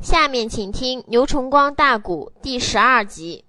[0.00, 3.44] 下面请听牛崇光大鼓第十二集。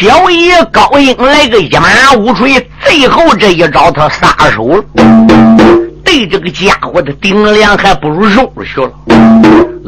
[0.00, 5.33] 小爷高英来个一马五锤，最后这一招他撒手了。
[6.14, 8.92] 对这个家伙的顶梁还不如肉去了。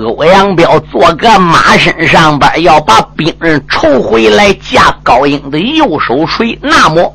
[0.05, 7.15] 欧阳彪坐个马身上边，要把兵刃抽回来架高英的右手锤，那么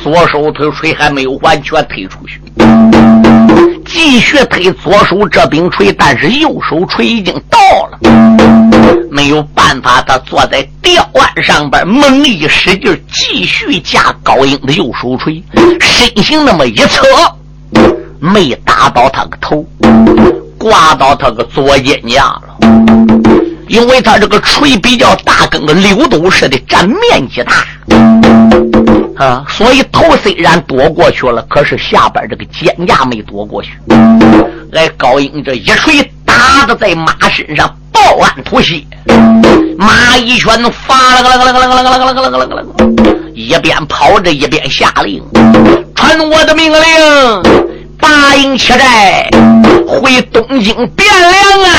[0.00, 2.40] 左手推锤还没有完全推出去，
[3.84, 7.58] 继续推左手这柄锤，但是右手锤已经到
[7.90, 7.98] 了。
[9.10, 15.42] 没有办法，他坐在吊腕上边，猛一使劲，继续架高英的右手锤，
[15.80, 17.04] 身形那么一侧，
[18.20, 19.66] 没打到他个头，
[20.58, 22.56] 挂到他个左肩胛了。
[23.68, 27.64] 因为他这个锤比较大，跟个溜斗似的，占面积大
[29.24, 33.70] 啊，所以头虽然躲过去了，可是下边这个肩胛没躲过去。
[34.72, 37.74] 哎，高英这一锤打的在马身上。
[37.92, 38.82] 抱案吐血，
[39.76, 45.22] 马一拳发了个了个了个了个了个了个了个了个了个，一边跑着一边下令，
[45.94, 46.80] 传我的命令，
[47.98, 49.28] 八营七寨
[49.86, 51.70] 回东京汴梁啊！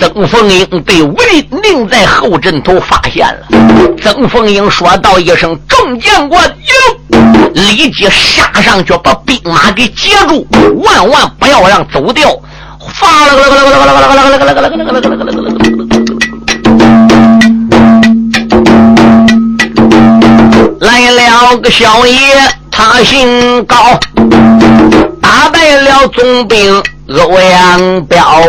[0.00, 3.46] 曾凤英被吴林令在后阵头发现了，
[4.02, 7.18] 曾凤英说道一声：“众将官有！”
[7.54, 10.46] 立即杀上去把兵马给截住，
[10.82, 12.30] 万万不要让走掉。
[12.94, 16.11] 发了个了个了个了个了个了个了个了个了个了个了个了个了个
[20.80, 22.14] 来了个小爷，
[22.70, 23.76] 他姓高，
[25.20, 28.42] 打败了总兵欧阳彪。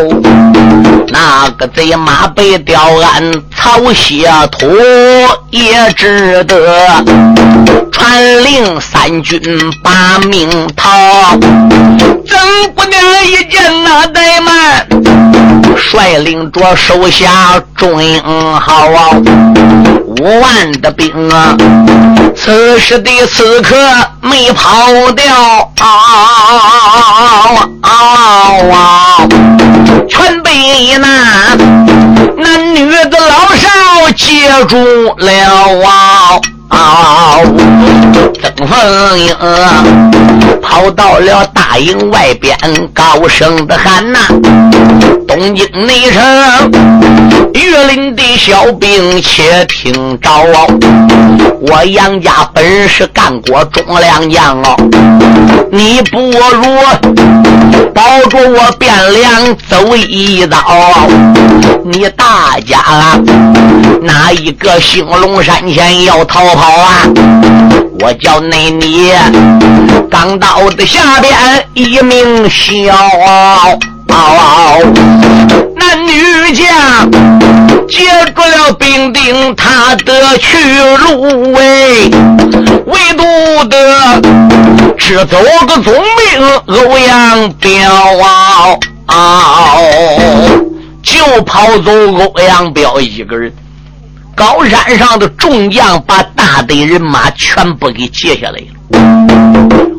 [1.09, 4.67] 那个贼马被吊鞍曹谢土，
[5.51, 6.57] 也只得
[7.91, 9.39] 传令三军
[9.83, 10.89] 把命逃。
[12.25, 12.37] 怎
[12.75, 14.87] 不得一见那怠慢，
[15.77, 18.19] 率领着手下众英
[18.59, 18.89] 豪，
[20.19, 21.55] 五万的兵啊！
[22.35, 23.75] 此时的此刻
[24.21, 25.25] 没跑掉
[25.79, 25.89] 啊啊
[26.29, 27.91] 啊啊啊
[28.71, 29.27] 啊，
[30.09, 31.55] 全被那
[32.37, 34.77] 男女的老少接住
[35.17, 35.31] 了
[35.87, 36.39] 啊！
[38.41, 39.35] 曾凤英
[40.61, 42.57] 跑到了大营外边，
[42.93, 44.19] 高声的喊呐
[45.27, 46.71] ：“东京内城
[47.53, 50.67] 玉林的小兵，且听着哦！
[51.67, 54.75] 我杨家本是干过忠良将哦，
[55.71, 56.31] 你不如
[57.93, 60.57] 保住我汴梁走一遭。
[61.85, 62.81] 你大家
[64.01, 67.03] 哪一个兴隆山前要逃跑？”好啊！
[67.99, 69.11] 我叫那你
[70.09, 71.33] 刚到的下边
[71.73, 72.71] 一名小
[75.75, 77.11] 男女将
[77.89, 80.57] 接住了兵丁，他的去
[80.99, 82.09] 路喂，
[82.85, 84.21] 唯独的
[84.97, 85.37] 只走
[85.67, 87.69] 个总兵欧阳彪
[89.07, 89.75] 啊，
[91.03, 93.53] 就跑走欧阳彪一个人。
[94.35, 98.67] 高山上的众将把大队人马全部给截下来了。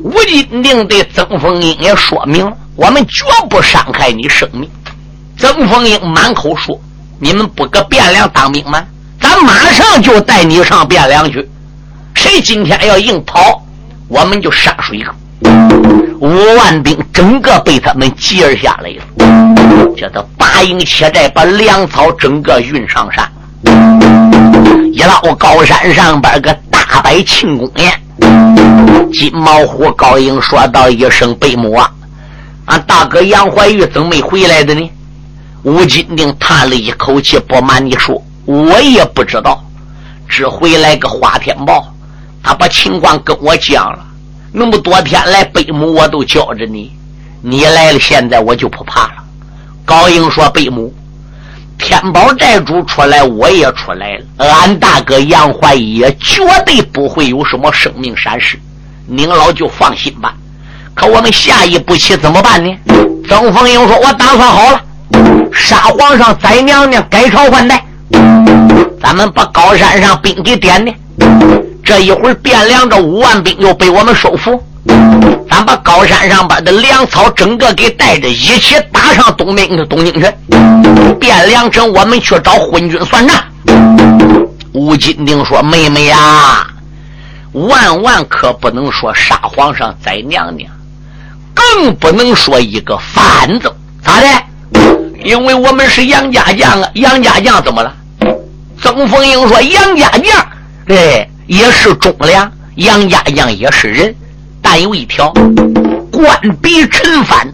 [0.03, 4.69] 吴金定对曾凤英也说明了：我们绝不伤害你生命。
[5.39, 6.79] 曾凤英满口说
[7.19, 8.83] ：“你们不搁汴梁当兵吗？
[9.21, 11.49] 咱马上就带你上汴梁去。
[12.15, 13.63] 谁今天要硬跑，
[14.09, 15.13] 我们就杀水沟。”
[16.21, 19.95] 五万兵整个被他们截下来了。
[19.97, 23.29] 叫他八营七寨把粮草整个运上山。
[24.93, 31.91] 一到高山上边个大摆庆功宴，金毛虎高英说道一声：“贝母啊，
[32.67, 34.91] 俺大哥杨怀玉怎么没回来的呢？”
[35.63, 39.65] 吴金定叹了一口气：“不瞒你说，我也不知道，
[40.29, 41.93] 只回来个花天豹，
[42.43, 43.99] 他把情况跟我讲了。
[44.53, 46.93] 那么多天来，贝母我都叫着你，
[47.41, 49.25] 你来了，现在我就不怕了。”
[49.85, 50.95] 高英说：“贝母。”
[51.79, 54.25] 天宝寨主出来，我也出来了。
[54.39, 58.59] 俺大哥杨怀也绝对不会有什么生命闪失，
[59.07, 60.35] 您老就放心吧。
[60.95, 62.73] 可我们下一步棋怎么办呢？
[63.29, 64.81] 曾凤英说：“我打算好了，
[65.53, 67.85] 杀皇上宰娘娘，改朝换代。
[69.03, 70.93] 咱们把高山上兵给点的，
[71.85, 74.63] 这一会儿汴梁这五万兵又被我们收复。”
[75.55, 80.23] 咱把高山上边的粮草整个给带着，一起打上东兵的东京城，
[81.21, 83.41] 汴梁城，我们去找昏君算账。
[84.73, 86.67] 吴金定说：“妹妹呀，
[87.53, 90.69] 万万可不能说杀皇上宰娘娘，
[91.55, 93.73] 更不能说一个反字，
[94.03, 94.27] 咋的？
[95.23, 97.95] 因为我们是杨家将啊，杨家将怎么了？
[98.83, 100.47] 曾凤英说：“杨家将，
[100.89, 104.13] 哎，也是忠良，杨家将也是人，
[104.75, 105.33] 还有一条，
[106.11, 107.47] 官逼臣反，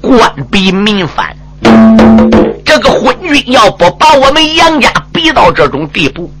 [0.00, 1.36] 官逼民反。
[2.64, 6.32] 这个昏君要不把我们杨家逼到这种地步，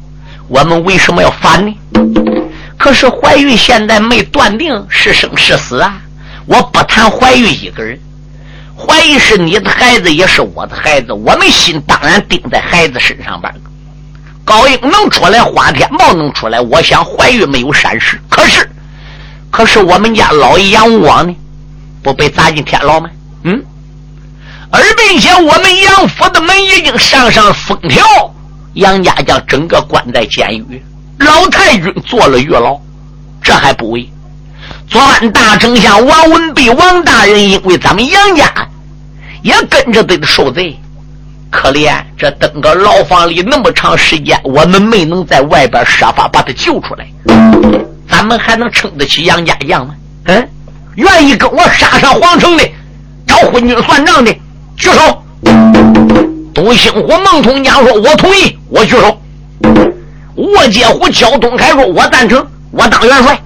[0.46, 1.74] 我们为什么要反呢？
[2.78, 6.00] 可是怀玉现在没断定是生是死啊！
[6.46, 7.98] 我不谈怀玉一个人。”
[8.78, 13.52] 怀疑是你的孩子，也是我的孩子，我们心当然定在孩子身上边。
[14.44, 18.16] 高英能出来，花天豹能出来，我想怀玉没有闪失。
[18.28, 18.70] 可是，
[19.50, 21.34] 可是我们家老爷杨王呢，
[22.02, 23.10] 不被砸进天牢吗？
[23.44, 23.62] 嗯。
[24.70, 28.04] 而并且我们杨府的门已经上上封条，
[28.74, 30.82] 杨家将整个关在监狱，
[31.18, 32.78] 老太君坐了狱牢，
[33.42, 34.08] 这还不为。
[34.88, 38.52] 昨晚大丞相王文弼王大人因为咱们杨家。
[39.42, 40.78] 也跟着得受罪，
[41.50, 47.06] 可怜这登个牢房里那么长时间，我们没能在外边设法把他救出来，
[48.20, 49.94] 咱们还能撑得起杨家将吗？
[50.24, 50.48] 嗯，
[50.96, 52.70] 愿意跟我杀上皇城的，
[53.26, 54.30] 找昏君算账的，
[54.76, 55.24] 举手。
[56.52, 59.18] 东兴虎孟通江说：“我同意，我举手。”
[60.36, 63.42] 卧介虎焦东凯说：“我赞成，我当元帅。”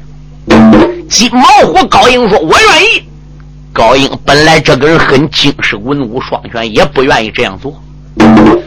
[1.09, 3.05] 金毛虎高英说：“我愿意。”
[3.73, 7.81] 高英本来这个人很精是，文武双全，也不愿意这样做。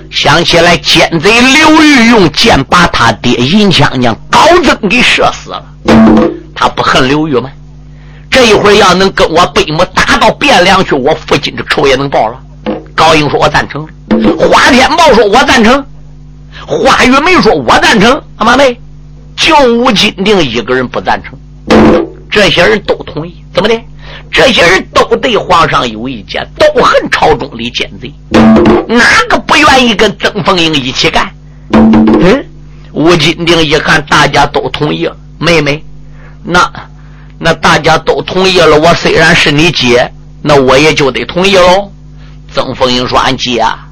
[0.09, 5.63] 想起来奸贼刘玉用剑把他爹银枪将高增给射死了，
[6.55, 7.49] 他不恨刘玉吗？
[8.29, 12.39] 这一会儿要能跟我背母打到汴梁去，我父亲这仇也能报了。
[12.93, 13.87] 高英说：“我赞成。”
[14.37, 15.83] 花天豹说：“我赞成。”
[16.65, 18.79] 花玉梅说：“我赞成。”阿妈妹，
[19.35, 21.37] 就吴金定一个人不赞成，
[22.29, 23.79] 这些人都同意，怎么的？
[24.31, 28.13] 这些人都对皇上有意见，都恨朝中里奸贼，
[28.87, 31.29] 哪个不愿意跟曾凤英一起干？
[31.71, 32.45] 嗯，
[32.91, 35.83] 吴金定一看大家都同意了，妹妹，
[36.43, 36.71] 那
[37.39, 41.91] 那大家都同意了，我虽然是你姐，那我也就得同意喽。
[42.53, 43.85] 曾凤英说：“俺姐啊，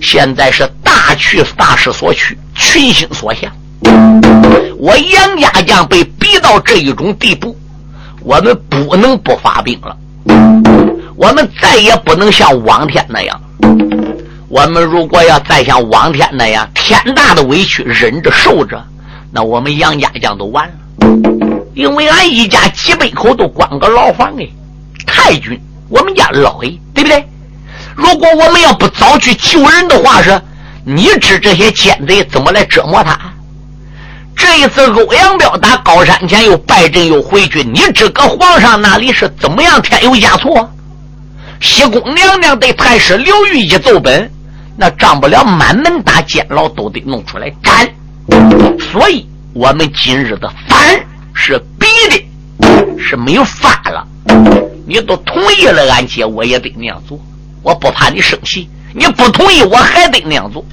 [0.00, 3.52] 现在是大趋大势所趋，群星所向，
[4.78, 7.56] 我杨家将被逼到这一种地步。”
[8.22, 9.96] 我们不能不发兵了，
[11.16, 13.40] 我们再也不能像往天那样。
[14.48, 18.82] 我们如果要再像往天那样，天大的委屈忍着受着，
[19.32, 20.74] 那我们杨家将都完了。
[21.74, 24.46] 因为俺一家几百口都关个牢房哎，
[25.06, 25.58] 太君，
[25.88, 27.24] 我们家老爷，对不对？
[27.94, 30.38] 如果我们要不早去救人的话，是，
[30.84, 33.18] 你知这些奸贼怎么来折磨他？
[34.40, 40.66] 这一次欧阳彪打高山前又败阵又回去，你知个皇上那里是怎么样添油加醋？
[41.60, 44.30] 西宫娘娘对太师刘裕一奏本，
[44.78, 47.86] 那仗不了满门大监牢都得弄出来斩。
[48.80, 50.98] 所以，我们今日的反
[51.34, 54.06] 是逼的，是没有法了。
[54.86, 57.20] 你都同意了，俺姐我也得那样做。
[57.62, 60.64] 我不怕你生气，你不同意我还得那样做。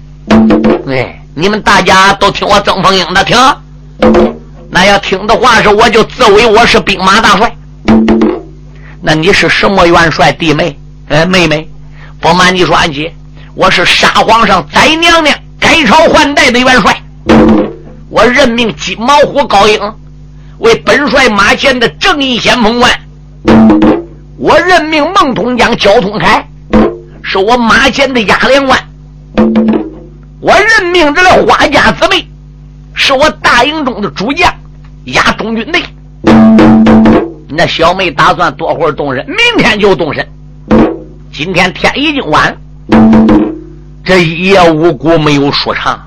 [0.88, 1.22] 哎。
[1.40, 3.38] 你们大家都听我曾凤英的，听。
[4.72, 7.56] 那要听的话是，我就自为我是兵马大帅。
[9.04, 10.32] 那你是什么元帅？
[10.32, 10.76] 弟妹，
[11.10, 11.70] 哎，妹妹，
[12.20, 13.12] 不瞒你说，安吉，
[13.54, 17.00] 我是杀皇上、宰娘娘、改朝换代的元帅。
[18.10, 19.80] 我任命金毛虎高英
[20.58, 22.92] 为本帅马前的正义先锋官。
[24.40, 26.50] 我任命孟通江、焦通凯
[27.22, 28.80] 是我马前的押粮官。
[30.40, 32.28] 我任命这个花家姊妹，
[32.94, 34.54] 是我大营中的主将，
[35.06, 35.82] 押中军内。
[37.50, 39.26] 那小妹打算多会儿动身？
[39.26, 40.28] 明天就动身。
[41.34, 42.56] 今天天已经晚，
[44.04, 46.00] 这一夜无辜没有说长。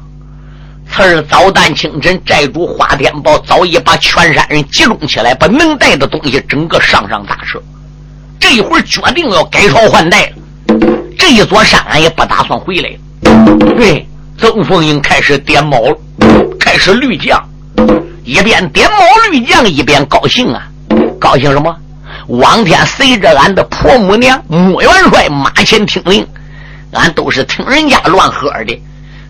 [0.93, 7.61] 次日早旦清晨，寨主花天宝早已把全山人集中起来，把能带的东西整个上上大车。
[8.39, 10.79] 这一会儿决定要改朝换代了。
[11.19, 13.75] 这一座山俺也不打算回来了。
[13.77, 14.07] 对。
[14.41, 15.95] 曾凤英开始点卯，
[16.59, 17.39] 开始绿将，
[18.25, 18.97] 一边点卯
[19.31, 20.63] 绿将，一边高兴啊！
[21.21, 21.77] 高兴什么？
[22.27, 26.27] 往天随着俺的婆母娘穆元帅马前听令，
[26.93, 28.83] 俺都是听人家乱喝的。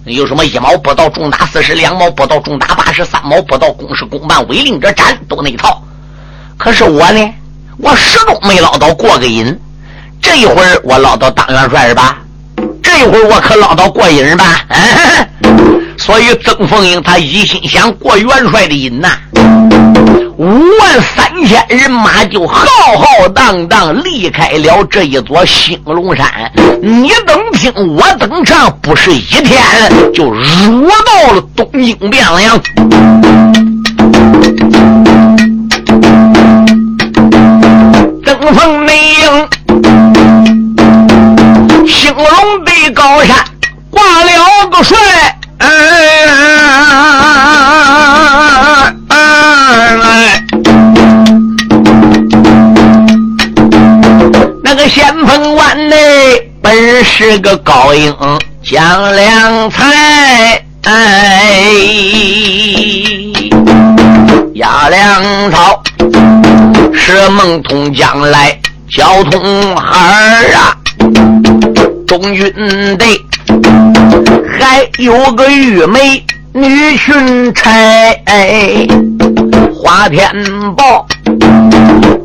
[0.04, 5.82] 有什么一毛不到，重打四十；两毛不到，重打八十；三毛不到，公事公办，违令者斩，都那一套。
[6.56, 7.34] 可是我呢，
[7.78, 9.58] 我始终没捞到过个瘾。
[10.22, 12.18] 这一会儿我捞到当元帅是吧？
[13.02, 14.60] 这会儿我可捞到过瘾吧？
[15.96, 19.08] 所以曾凤英他一心想过元帅的瘾呐。
[20.36, 20.44] 五
[20.78, 22.66] 万三千人马就浩
[22.98, 26.26] 浩荡荡离开了这一座兴隆山。
[26.82, 29.58] 你等听，我等唱，不是一天
[30.12, 32.60] 就入到了东京汴梁。
[38.22, 39.48] 登峰内营，
[41.90, 42.24] 兴隆
[42.64, 43.36] 的高山
[43.90, 44.96] 挂了个帅。
[54.62, 58.16] 那个先锋官内本是个高英
[58.62, 59.84] 将良才，
[60.84, 61.62] 哎
[64.54, 65.82] 压粮草
[66.94, 68.58] 是孟通将来
[68.90, 70.76] 交通孩儿啊，
[72.10, 72.52] 中军
[72.98, 73.06] 队。
[74.58, 78.18] 还有个玉梅女裙钗，
[79.72, 80.28] 花天
[80.76, 81.06] 宝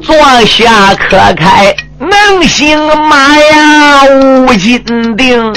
[0.01, 0.15] 坐
[0.48, 4.84] 下可开，能行马呀无金
[5.15, 5.54] 定，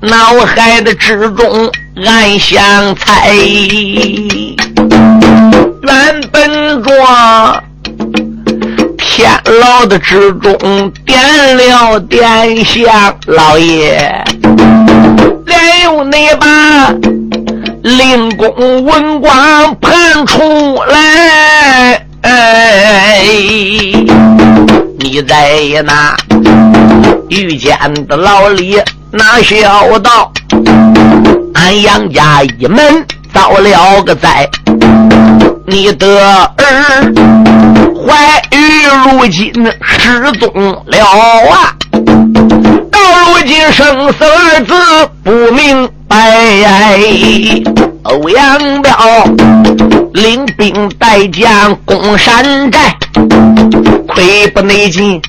[0.00, 1.70] 脑海的之中
[2.04, 3.30] 暗想猜，
[5.82, 7.62] 原本着
[9.20, 11.20] 天牢的之中点
[11.54, 14.24] 了点香，老爷。
[15.44, 16.88] 连用那把
[17.82, 23.20] 灵公文官盘出来，哎
[24.98, 26.16] 你在那
[27.28, 30.32] 遇见的老李那笑道
[31.52, 34.48] ：“俺杨家一门遭了个灾，
[35.66, 36.50] 你的儿
[38.06, 38.58] 怀玉
[39.04, 39.52] 如今
[39.82, 40.50] 失踪
[40.86, 41.06] 了
[41.50, 41.74] 啊！”
[42.90, 44.74] 到如今生死二字
[45.22, 46.18] 不明白，
[48.02, 48.96] 欧阳彪
[50.14, 52.96] 领兵带将攻山寨，
[54.08, 55.20] 亏不内进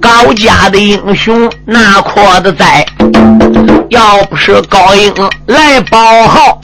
[0.00, 2.86] 高家的英雄那阔的在，
[3.88, 5.12] 要不是高英
[5.46, 6.60] 来报号，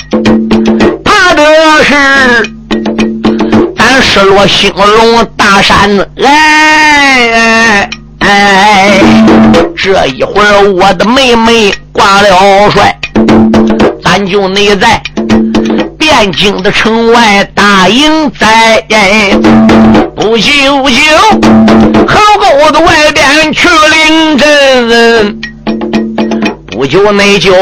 [1.04, 1.44] 怕的
[1.83, 1.94] 是
[3.87, 6.31] 咱失落兴隆大山来。
[7.37, 8.99] 哎哎，
[9.76, 12.99] 这一会儿我的妹妹挂了帅，
[14.03, 15.03] 咱就内在
[15.99, 18.83] 汴京的城外大营在，
[20.17, 20.50] 不久
[20.88, 21.03] 就
[22.07, 25.38] 河沟的外边去领阵，
[26.71, 27.53] 不久内就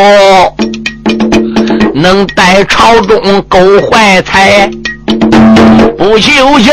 [1.93, 3.59] 能带朝中勾
[3.91, 4.71] 怀财。
[5.97, 6.73] 不休休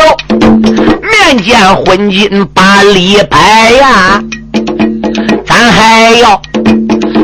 [1.01, 4.21] 面见婚金把礼拜呀，
[5.45, 6.41] 咱还要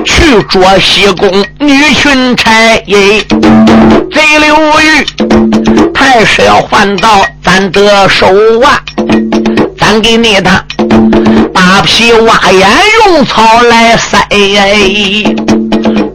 [0.05, 2.81] 去捉西宫女裙钗。
[2.85, 5.03] 贼刘玉
[5.93, 8.27] 太师要换到咱的手
[8.61, 8.79] 啊，
[9.77, 10.63] 咱给你他
[11.53, 12.69] 八匹挖眼
[13.05, 14.25] 用草来塞。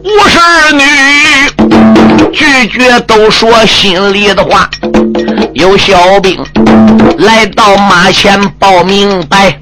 [0.03, 0.39] 五十
[0.75, 0.83] 女
[2.31, 4.69] 句句都说心里的话。
[5.53, 6.37] 有小兵
[7.17, 9.53] 来到马前报明白，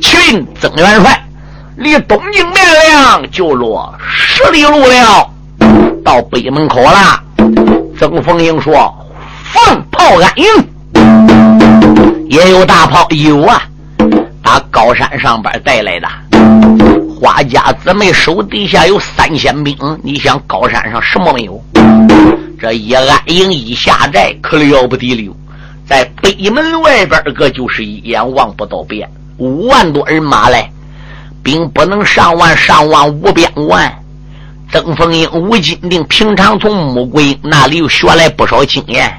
[0.00, 1.22] 秦曾元帅
[1.76, 2.54] 离东京汴
[2.88, 5.30] 梁就落十里路了，
[6.04, 7.20] 到北门口了。
[7.98, 8.92] 曾凤英说
[9.52, 10.46] ：“放炮安营，
[12.28, 13.62] 也有大炮，有啊，
[14.42, 16.08] 打高山上边带来的。
[17.20, 21.62] 花家姊妹手底下有三千兵，你想高山上什么没有？”
[22.64, 25.36] 这一安营一下寨可了不得了，
[25.86, 29.06] 在北门外边个就是一眼望不到边，
[29.36, 30.70] 五万多人马来，
[31.42, 33.94] 兵不能上万，上万无边无岸。
[34.72, 39.12] 曾凤英、吴金定平常从穆桂英那里又学来不少经验，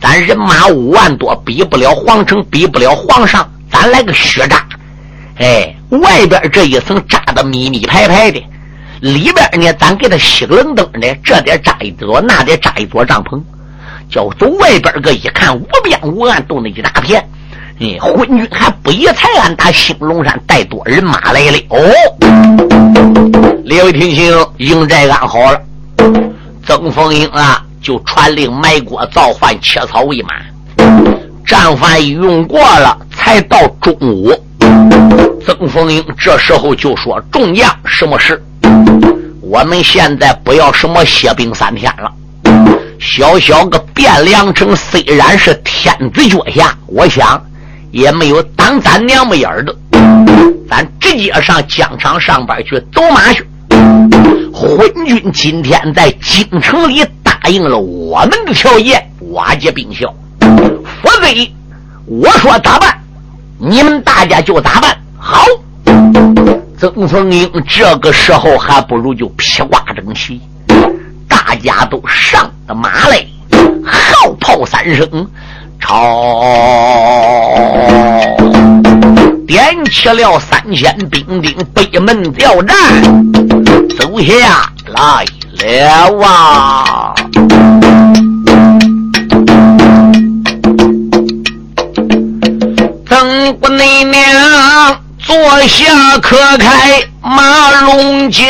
[0.00, 4.66] 咱人马五万多，比不了皇城，比不了皇上，咱来个血扎，
[5.36, 8.42] 哎，外边这一层扎的密密排排的。
[9.02, 13.42] 里边呢，咱给他熄冷灯的，这点扎一座，那点扎一座帐篷，
[14.08, 17.28] 叫从外边个一看，无边无岸都那一大片。
[17.80, 21.58] 哎，昏君还不也才俺打兴隆山带多人马来了？
[21.70, 21.78] 哦，
[23.64, 25.60] 列位听清，营寨安好了，
[26.64, 30.30] 曾凤英啊，就传令埋锅造饭，切草喂马。
[31.44, 34.32] 战饭用过了，才到中午。
[35.44, 38.40] 曾凤英这时候就说：“众将，什么事？”
[39.42, 42.10] 我们现在不要什么歇兵三天了，
[43.00, 47.44] 小小个汴梁城虽然是天子脚下，我想
[47.90, 49.74] 也没有挡咱娘们眼的。
[50.70, 53.44] 咱直接上疆场上边去走马去。
[54.54, 60.14] 昏君今天在京城里答应了我们的条件，瓦解兵校，
[61.02, 61.50] 否则
[62.06, 62.96] 我说咋办，
[63.58, 64.96] 你们大家就咋办。
[65.18, 65.44] 好，
[66.82, 70.40] 曾凤英这个时候还不如就披挂整齐，
[71.28, 73.24] 大家都上了马来，
[73.86, 75.08] 号炮三声，
[75.78, 76.42] 朝
[79.46, 82.76] 点起了三千兵丁北门调战，
[83.96, 85.24] 走下来
[85.60, 87.14] 了啊！
[93.06, 95.01] 曾国你娘。
[95.24, 95.36] 坐
[95.68, 98.44] 下，可开马龙轿，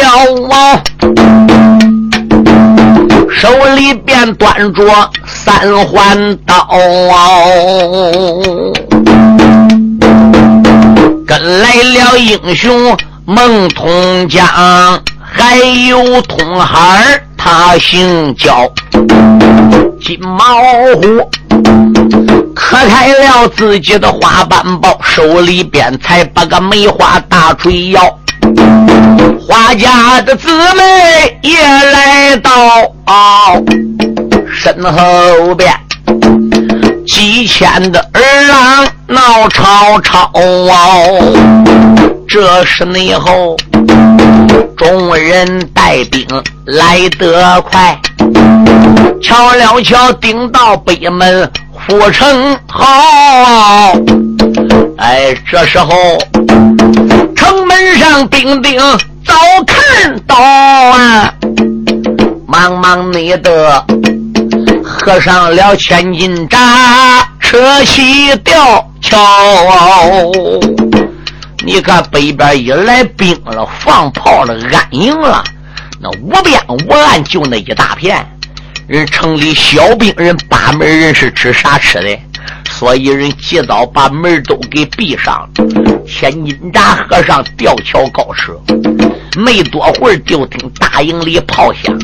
[3.30, 4.82] 手里边端着
[5.26, 6.66] 三环刀，
[11.26, 14.44] 跟来了英雄孟通江，
[15.20, 15.56] 还
[15.88, 18.72] 有通孩他姓焦，
[20.00, 20.56] 金毛
[21.02, 22.31] 虎。
[22.54, 28.18] 磕开了自己的花瓣包，手里边才把个梅花大锤摇。
[29.40, 32.50] 花家的姊妹也来到
[33.06, 33.62] 哦
[34.52, 35.72] 身后边，
[37.06, 41.34] 几千的儿郎闹吵吵哦。
[42.28, 43.56] 这时内后，
[44.76, 46.26] 众人带兵
[46.66, 47.98] 来得快，
[49.22, 51.50] 瞧了瞧，顶到北门。
[51.72, 52.84] 护城好，
[54.98, 55.92] 哎，这时候
[57.34, 58.78] 城门上兵丁
[59.24, 59.34] 早
[59.66, 61.34] 看到啊，
[62.46, 63.84] 忙忙你的
[64.84, 66.58] 合上了千斤闸，
[67.40, 69.18] 车起吊桥。
[71.64, 75.42] 你看北边一来兵了，放炮了，安营了，
[76.00, 78.24] 那无边无岸就那一大片。
[78.92, 82.18] 人城里小兵人八门人是吃啥吃的？
[82.70, 85.48] 所以人及早把门都给闭上。
[86.06, 88.52] 千斤闸和尚吊桥高车，
[89.34, 91.98] 没多会儿就听大营里炮响，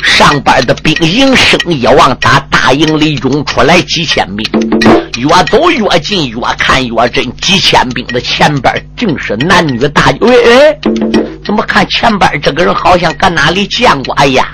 [0.00, 4.46] 上边的兵营声也往打大营里涌出来几千兵，
[5.16, 7.24] 越走越近，越看越真。
[7.38, 10.78] 几千兵的前边正是男女大哎哎，
[11.44, 14.14] 怎么看前边这个人好像搁哪里见过？
[14.14, 14.48] 哎呀！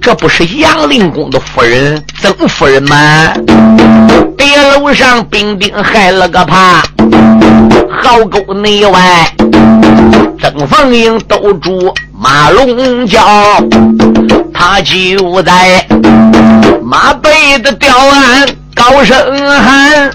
[0.00, 3.32] 这不是杨令公的夫人曾夫人吗？
[4.36, 6.82] 别楼上兵丁害了个怕，
[8.02, 9.30] 壕沟内外，
[10.40, 13.20] 曾凤英都住马龙角，
[14.54, 15.86] 他就在
[16.82, 19.16] 马背的吊鞍高声
[19.60, 20.10] 喊：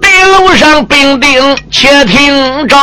[0.00, 2.76] 别楼上兵丁且听着。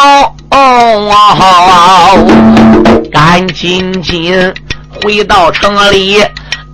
[0.55, 4.53] 哦哦，赶紧紧
[5.01, 6.23] 回到城里，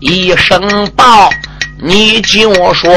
[0.01, 0.61] 一声
[0.97, 1.29] 报，
[1.81, 2.91] 你就说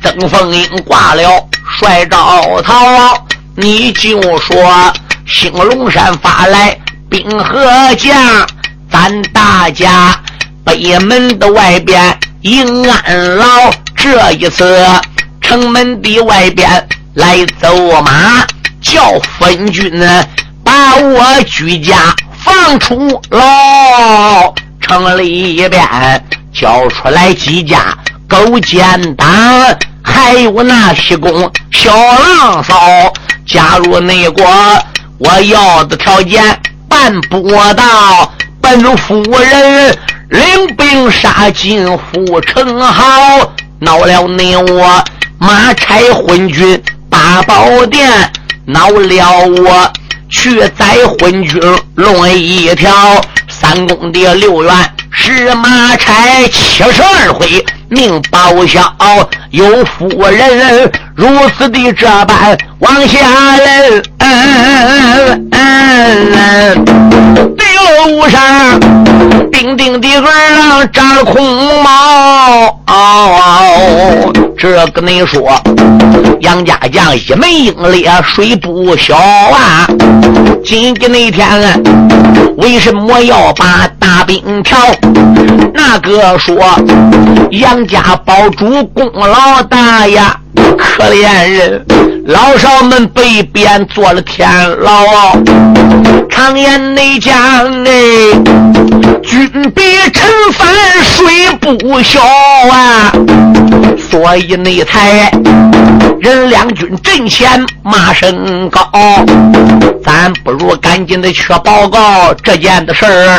[0.00, 1.28] 曾凤英挂了
[1.76, 4.92] 帅招逃，你就说
[5.26, 6.78] 兴隆山发来
[7.10, 8.16] 兵和将，
[8.88, 10.14] 咱大家
[10.64, 13.44] 北门的外边迎安老，
[13.96, 14.86] 这一次
[15.40, 18.46] 城门的外边来走马。
[18.86, 20.24] 叫分军呢
[20.62, 25.82] 把我居家放出牢，城里边
[26.52, 29.28] 叫出来几家勾践党，
[30.02, 33.12] 还有那西宫小郎嫂。
[33.44, 34.44] 加入内国，
[35.18, 36.42] 我要的条件
[36.88, 38.32] 办不到。
[38.60, 39.96] 本夫人
[40.30, 45.04] 领兵杀进护城壕，闹了内我
[45.38, 48.32] 马差昏君八宝殿。
[48.66, 49.92] 恼了我，
[50.28, 51.60] 去宰昏君
[51.94, 53.20] 龙一条。
[53.48, 54.72] 三公的六元
[55.10, 56.12] 十马差
[56.52, 58.94] 七十二回，命报效。
[59.50, 61.26] 有夫人如
[61.56, 64.02] 此的这般往下人，
[67.56, 67.65] 地
[67.96, 68.78] 楼上
[69.50, 72.76] 叮叮的儿郎长空毛。
[74.58, 75.50] 这跟你说，
[76.40, 79.86] 杨家将一门英烈，水不消啊！
[80.64, 81.82] 今天那天，
[82.58, 84.78] 为什么要把大兵调？
[85.74, 86.56] 那个说
[87.50, 90.36] 杨家堡主功劳大呀，
[90.76, 91.86] 可怜人，
[92.26, 94.48] 老少们被贬做了天
[94.80, 95.36] 牢。
[96.28, 97.32] 常言内讲
[97.84, 97.92] 哎，
[99.22, 100.68] 君别臣分，
[101.02, 102.20] 水不消
[102.72, 103.12] 啊。
[104.10, 105.30] 所以那才
[106.20, 108.88] 人两军阵前骂声高，
[110.02, 113.38] 咱不如赶紧的去报告这件的事儿，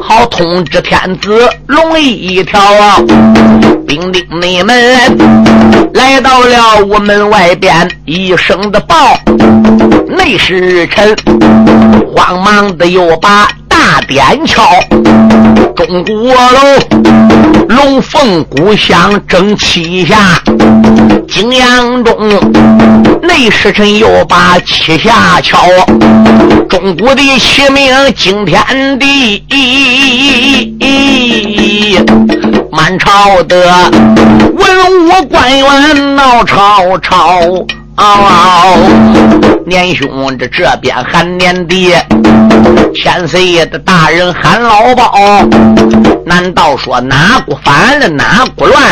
[0.00, 2.96] 好通知天子龙一条啊！
[3.86, 4.74] 兵丁你们
[5.94, 9.18] 来到了屋门外边，一声的报，
[10.08, 11.14] 内侍臣
[12.14, 13.48] 慌忙的又把。
[13.92, 14.62] 大点敲，
[15.76, 16.34] 钟鼓楼，
[17.68, 20.16] 龙凤鼓响争七下。
[21.28, 22.16] 景阳中，
[23.20, 25.68] 内侍臣又把七下敲，
[26.70, 29.44] 钟鼓的齐鸣惊天地。
[32.72, 33.90] 满朝的
[34.54, 37.42] 文武官员闹吵吵。
[37.96, 38.78] 嗷嗷
[39.66, 41.92] 年兄，这这边喊年弟，
[42.94, 45.12] 千岁爷的大人喊老包，
[46.24, 48.82] 难道说哪股反了哪股乱？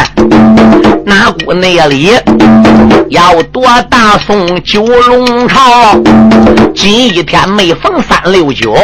[1.07, 2.13] 哪股内里
[3.09, 5.99] 要夺大宋九龙朝？
[6.75, 8.75] 今一天没逢三六九，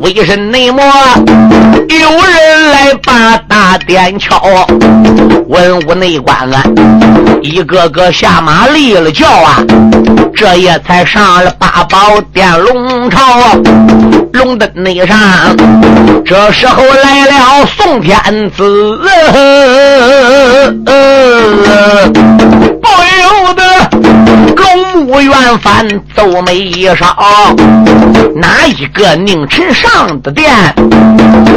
[0.00, 0.82] 为甚内么
[1.88, 4.40] 有人来把大殿敲？
[5.48, 6.62] 文武内官啊，
[7.42, 9.62] 一个个下马立了叫啊，
[10.34, 13.18] 这也才上了八宝殿龙朝，
[14.32, 15.18] 龙灯内上，
[16.24, 18.18] 这时候来了宋天
[18.50, 18.98] 子。
[22.80, 22.88] 不
[23.20, 23.62] 由得
[24.58, 27.06] 龙木元翻皱眉梢，
[28.34, 30.52] 哪一个宁臣上的殿，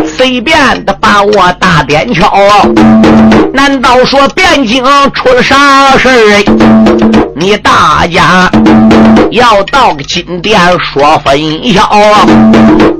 [0.06, 2.32] 随便的把我大殿敲？
[3.54, 4.84] 难道说汴京
[5.14, 6.44] 出了啥事儿？
[7.36, 8.50] 你大家
[9.32, 11.90] 要到金殿说分晓，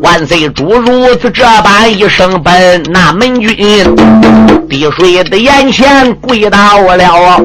[0.02, 3.56] 万岁主如此这般一声奔那门军，
[4.68, 7.40] 滴水的眼前跪倒了，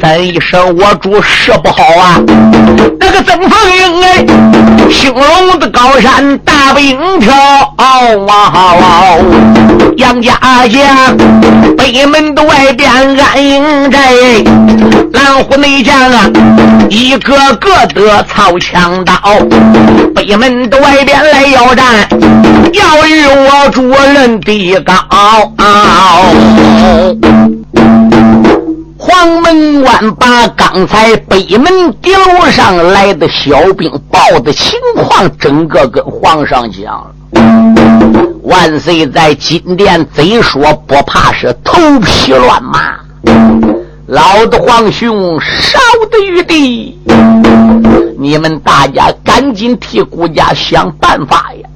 [0.00, 2.22] 咱一声我主是不好好啊！
[3.00, 4.24] 那个曾凤英哎，
[4.88, 7.34] 兴隆的高山大兵挑，
[8.28, 8.52] 哇！
[9.96, 10.32] 杨家
[10.68, 11.16] 将
[11.76, 14.12] 北门的外边安营寨，
[15.12, 15.92] 蓝虎内将。
[16.88, 19.14] 一个个的操枪刀，
[20.14, 21.84] 北门的外边来要战，
[22.72, 24.94] 要与我主人的高。
[29.04, 37.12] 黄门关把刚才北门顶楼上来的小兵报的情况，整个跟皇上讲
[38.44, 42.94] 万岁在金殿贼说不怕是头皮乱麻。
[44.06, 46.96] 老的皇兄，少的玉帝，
[48.20, 51.68] 你们大家赶紧替顾家想办法呀！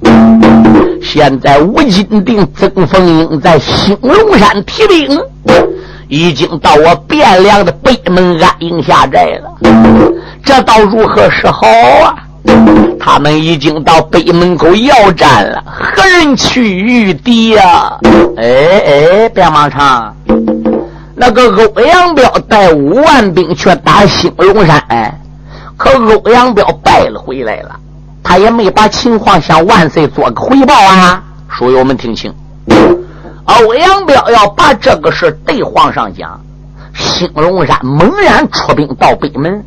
[1.03, 5.19] 现在吴金定、曾凤英在兴隆山提兵，
[6.07, 9.51] 已经到我汴梁的北门安营下寨了。
[10.43, 12.15] 这倒如何是好啊？
[12.99, 17.97] 他们已经到北门口要战了，何人去御敌呀？
[18.37, 18.43] 哎
[18.85, 20.15] 哎，别忙唱。
[21.15, 25.13] 那个欧阳彪带五万兵去打兴隆山，哎
[25.75, 25.89] 可
[26.23, 27.75] 欧阳彪败了回来了，
[28.23, 31.23] 他也没把情况向万岁做个汇报啊！
[31.49, 32.33] 书友们听清，
[33.47, 36.39] 欧阳彪要把这个事对皇上讲，
[36.93, 39.63] 兴隆山猛然出兵到北门，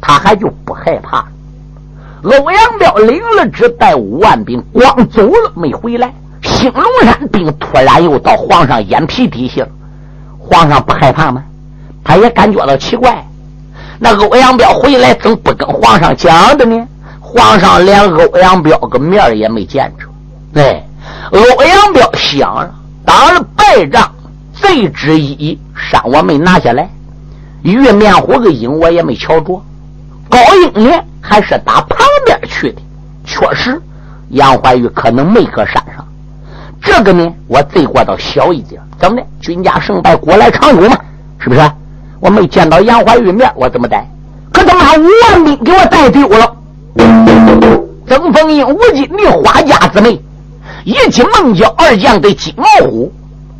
[0.00, 1.24] 他还就不害怕。
[2.22, 9.66] 欧阳彪领了旨，带五万兵，光走了没回来，兴隆山兵突然又到皇上眼皮底下。
[10.38, 11.42] 皇上不害怕吗？
[12.04, 13.26] 他也感觉到奇怪。
[13.98, 16.86] 那欧阳彪回来怎么不跟皇上讲的呢？
[17.20, 20.60] 皇上连欧阳彪个面也没见着。
[20.60, 20.86] 哎，
[21.32, 24.10] 欧阳彪想了，打了败仗，
[24.54, 26.88] 贼之一山我没拿下来，
[27.62, 29.62] 玉面虎个影我也没瞧着。
[30.28, 32.82] 高英呢，还是打旁边去的。
[33.24, 33.80] 确实，
[34.30, 36.06] 杨怀玉可能没搁山上。
[36.80, 38.80] 这个呢，我罪过倒小一点。
[38.98, 39.26] 怎么的？
[39.40, 40.96] 军家胜败，国来常有嘛，
[41.38, 41.60] 是不是？
[42.20, 44.08] 我没见到杨怀玉面，我怎么带？
[44.52, 46.56] 可他妈五万兵给我带丢了。
[48.06, 50.20] 曾凤英、吴金你花家姊妹，
[50.84, 53.10] 一进孟郊二将对金毛虎，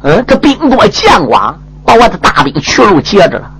[0.03, 3.51] 嗯，这兵多将广，把我的大兵去路截着了。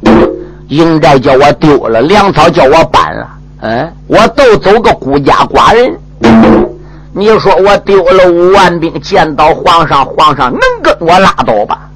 [0.69, 3.29] 营寨叫我丢了，粮草叫我搬了，
[3.63, 5.99] 嗯，我都走个孤家寡人。
[7.15, 11.89] 你说我丢了五万兵，见到皇上，皇上能跟我拉倒吧？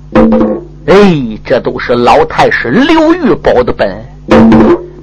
[0.86, 3.94] 哎，这都是老太师刘玉保的本，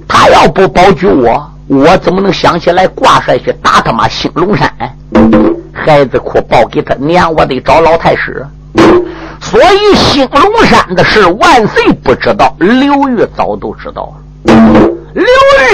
[0.08, 4.68] 他要不保举我，我怎么能想起来挂帅去打他妈兴隆山？
[5.76, 8.44] 孩子哭报给他娘，我得找老太师。
[9.40, 14.92] 所以兴隆山的事，万岁不知道，刘玉早都知道了。
[15.14, 15.24] 刘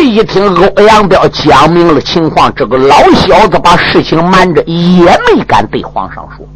[0.03, 6.47] 玉一听欧阳彪讲明了情况，这个老小子把事情瞒着，也没敢对皇上说。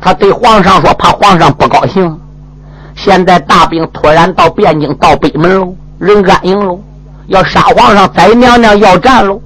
[0.00, 2.18] 他对皇上说，怕皇上不高兴。
[2.96, 6.80] 现在大兵突然到汴京，到北门喽，人安营喽，
[7.26, 9.40] 要杀皇上，宰娘娘要战喽。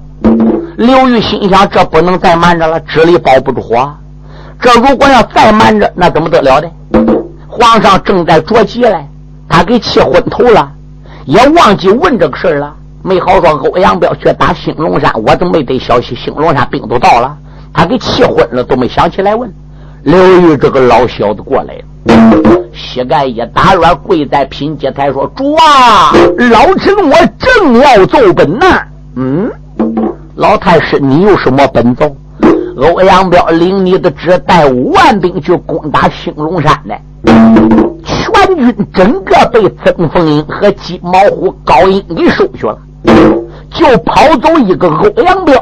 [0.79, 3.93] 刘裕心想，这不能再瞒着了，纸里包不住火。
[4.61, 6.71] 这如果要再瞒着，那怎么得了的？
[7.49, 9.05] 皇上正在着急嘞，
[9.49, 10.71] 他给气昏头了，
[11.25, 12.73] 也忘记问这个事了。
[13.03, 16.15] 没好说，欧阳彪去打兴隆山，我怎么没得消息？
[16.15, 17.35] 兴隆山兵都到了，
[17.73, 19.53] 他给气昏了，都没想起来问。
[20.03, 22.61] 刘裕这个老小子过来了。
[22.73, 26.13] 膝盖一打软，跪在品阶台说：“主啊，
[26.49, 28.65] 老臣我正要奏本呢。”
[29.17, 29.51] 嗯，
[30.39, 32.15] 老太师，你有什么本奏？
[32.77, 36.97] 欧阳彪领你的旨，带五万兵去攻打兴隆山的。
[38.05, 42.77] 全军整个被曾凤英和金毛虎、高英给收去了，
[43.69, 45.53] 就跑走一个欧阳彪。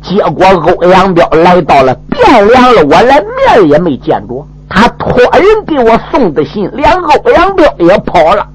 [0.00, 4.46] 结果欧阳彪来到了汴梁了，我连面也没见着。
[4.66, 8.48] 他托人给我送的信，连欧阳彪也跑了。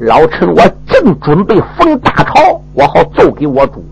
[0.00, 3.84] 老臣我正准备逢大朝，我好奏给我主，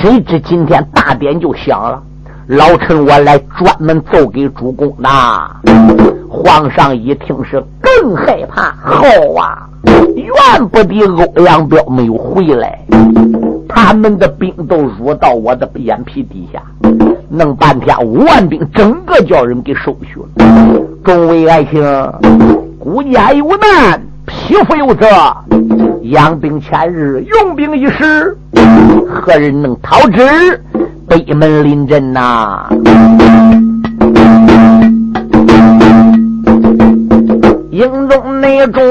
[0.00, 2.02] 谁知今天大典就响了。
[2.48, 5.50] 老臣我来专门奏给主公呐。
[6.28, 9.02] 皇上一听是更害怕，好
[9.38, 9.68] 啊，
[10.14, 11.00] 怨不得
[11.36, 12.78] 欧阳彪没有回来。
[13.68, 16.60] 他们的兵都入到我的眼皮底下，
[17.28, 20.26] 弄半天五万兵，整个叫人给收去了。
[21.02, 21.82] 众位爱卿，
[22.78, 25.06] 孤家有难，匹夫有责，
[26.04, 28.36] 养兵千日，用兵一时，
[29.08, 30.20] 何人能逃之？
[31.08, 32.66] 北门临阵呐！
[37.70, 38.82] 营中内中，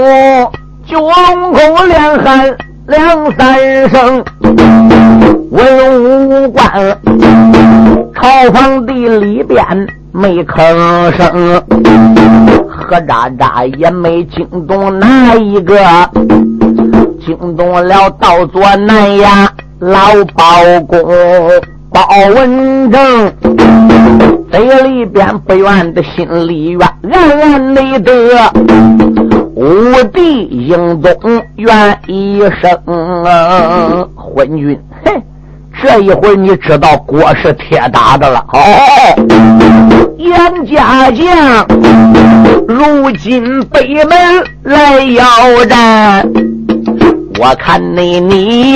[0.87, 2.55] 九龙口连喊。
[2.85, 4.25] 两三声，
[5.51, 6.63] 文武官
[8.13, 9.65] 朝房地里边
[10.11, 11.63] 没吭声，
[12.67, 15.79] 何喳喳也没惊动哪一个，
[17.25, 19.47] 惊动了道左南衙
[19.79, 20.43] 老包
[20.87, 20.99] 公
[21.91, 22.01] 包
[22.35, 23.33] 文正，
[24.51, 26.79] 嘴里边不愿的，心里怨，
[27.11, 28.13] 暗暗内得。
[29.55, 31.13] 武帝英宗
[31.55, 35.21] 愿一生昏君，嘿，
[35.81, 38.43] 这一回你知道锅是铁打的了。
[38.51, 38.59] 哦，
[40.17, 41.67] 严家将
[42.67, 44.17] 如今北门
[44.63, 46.27] 来要战，
[47.39, 48.75] 我看你你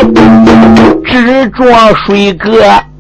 [1.06, 1.66] 执着
[2.06, 2.52] 水哥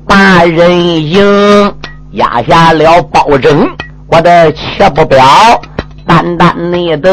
[0.08, 1.74] 把人迎，
[2.12, 3.68] 压下了包拯，
[4.08, 5.24] 我的切不表，
[6.06, 7.10] 单单你的。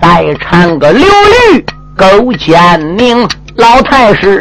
[0.00, 1.64] 再唱个刘玉
[1.96, 4.40] 勾践命老太师，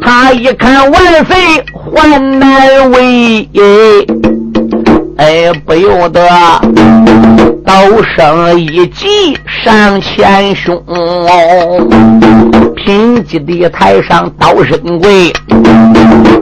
[0.00, 1.36] 他一看万岁
[1.74, 3.48] 还难为，
[5.20, 6.26] 哎，不由得
[7.62, 10.82] 刀声一急上前胸，
[12.74, 15.30] 平吉的台上刀身跪，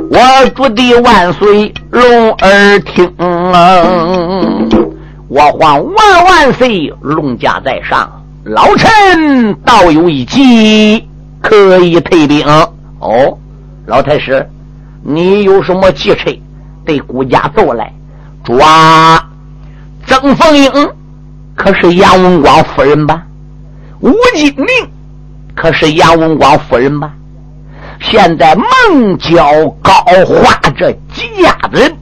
[0.08, 0.20] 我
[0.54, 3.12] 主的万岁龙儿听。
[5.26, 6.94] 我皇万万岁！
[7.00, 8.08] 龙驾在上，
[8.44, 11.04] 老臣倒有一计，
[11.42, 12.46] 可以退兵。
[13.00, 13.36] 哦，
[13.86, 14.48] 老太师，
[15.02, 16.30] 你有什么计策？
[16.84, 17.92] 对顾家奏来。
[18.48, 19.22] 抓
[20.06, 20.72] 曾凤英，
[21.54, 23.22] 可是杨文广夫人吧？
[24.00, 24.66] 吴金明，
[25.54, 27.12] 可是杨文广夫人吧？
[28.00, 29.92] 现在孟郊、高
[30.24, 31.94] 华这几家子。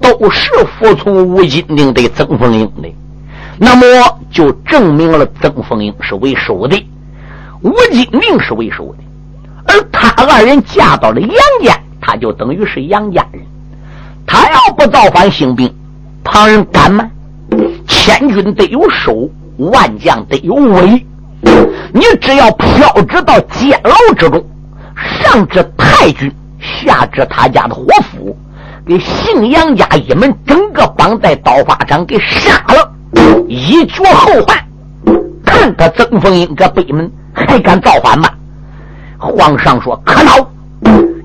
[0.00, 2.92] 都是服从吴金明对曾凤英的，
[3.56, 3.84] 那么
[4.32, 6.84] 就证明了曾凤英是为首的，
[7.60, 8.98] 吴金明是为首的，
[9.64, 11.30] 而他二人嫁到了杨
[11.62, 13.42] 家，他就等于是杨家人。
[14.26, 15.72] 他要不造反兴兵，
[16.32, 17.10] 旁人敢吗？
[17.86, 21.06] 千军得有守，万将得有威。
[21.92, 24.42] 你只要飘至到监牢之中，
[24.96, 28.34] 上至太君，下至他家的伙夫。
[28.86, 32.90] 给姓杨家一门整个绑在刀法上给杀了，
[33.46, 34.56] 以绝后患。
[35.44, 38.30] 看他曾凤英这北门还敢造反吗？
[39.18, 40.50] 皇上说可恼，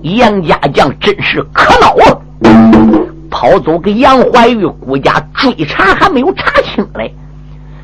[0.01, 2.96] 杨家将真是可恼啊！
[3.29, 7.13] 跑走给杨怀玉孤家追查还没有查清嘞。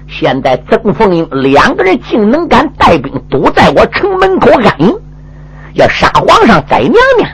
[0.08, 4.96] 现在曾凤英两个人竟能敢带兵堵在我城门口安营，
[5.74, 7.30] 要杀皇上宰娘娘。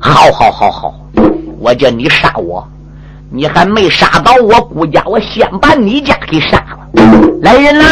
[0.00, 0.94] 好好好好。
[1.58, 2.66] 我叫你杀我，
[3.30, 7.40] 你还没杀到我姑家，我先把你家给杀了。
[7.40, 7.84] 来人呐！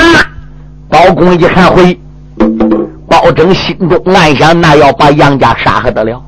[0.89, 1.99] 包公一看回，
[3.09, 6.23] 包拯心中暗想：那要把杨家杀还得了？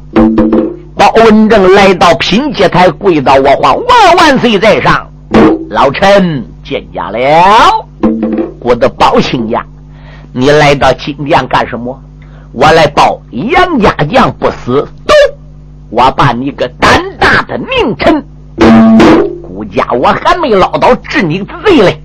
[0.96, 5.06] 包文正来到品阶台，跪到我皇万万岁在上，
[5.68, 7.18] 老臣见驾了。
[8.60, 9.64] 我的包亲家，
[10.32, 12.00] 你来到金殿干什么？
[12.52, 15.12] 我来报杨家将不死，都！
[15.90, 18.24] 我把你个胆大的佞臣，
[19.42, 22.00] 顾家我还没捞到治你罪嘞。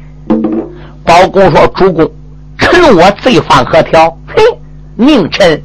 [1.03, 2.11] 包公说：“主公，
[2.57, 4.15] 臣我罪犯何条？
[4.27, 4.43] 嘿，
[4.97, 5.61] 佞臣，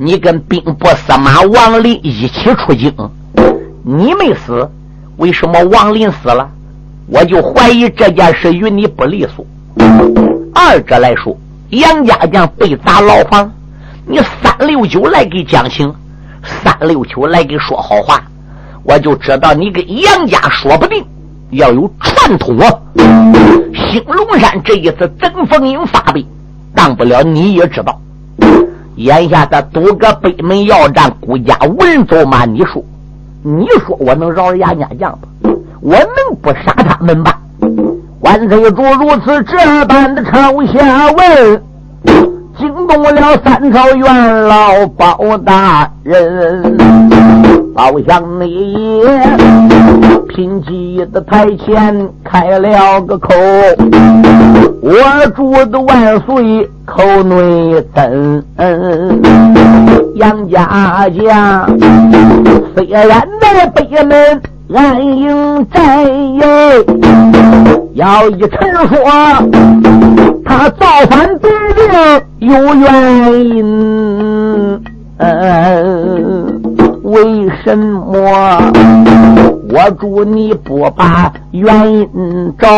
[0.00, 2.94] 你跟兵部司马王林一起出京，
[3.82, 4.70] 你没死，
[5.16, 6.48] 为什么王林死了？
[7.08, 9.44] 我就怀疑这件事与你不利索。
[10.54, 11.36] 二者来说，
[11.70, 13.52] 杨家将被砸牢房，
[14.06, 15.92] 你三六九来给讲情，
[16.44, 18.22] 三六九来给说好话，
[18.84, 21.04] 我就知道你跟杨家说不定。”
[21.50, 22.68] 要有传统啊！
[23.74, 26.24] 兴隆山这一次曾凤英发兵，
[26.72, 28.00] 当不了你也知道。
[28.98, 32.82] 眼下的多个北门要战，孤家无人走马，你说，
[33.42, 35.28] 你说我能饶了杨家将吗？
[35.80, 37.32] 我能不杀他们吗？
[38.20, 41.62] 万岁主如此这般的朝下问，
[42.58, 47.17] 惊动了三朝元老包大人。
[47.74, 49.02] 好像你
[50.28, 53.34] 贫瘠的台前开了个口，
[54.80, 54.92] 我
[55.36, 58.42] 祝的万岁口内增。
[60.16, 61.70] 杨家将
[62.74, 64.40] 虽然在北门
[64.74, 66.84] 安营寨耶，
[67.94, 68.98] 要一陈说
[70.44, 73.56] 他造反必定有原因。
[75.18, 76.67] 嗯
[77.08, 78.12] 为什么
[79.70, 82.68] 我祝你不把原因找？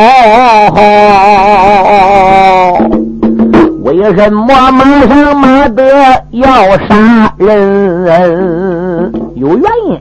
[3.83, 5.83] 为什么马上马德
[6.31, 6.47] 要
[6.87, 9.13] 杀人？
[9.35, 10.01] 有原因？